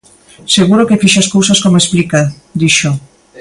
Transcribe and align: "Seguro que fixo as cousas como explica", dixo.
"Seguro 0.55 0.87
que 0.87 0.99
fixo 1.01 1.19
as 1.23 1.31
cousas 1.35 1.61
como 1.63 1.81
explica", 1.81 2.19
dixo. 2.61 2.89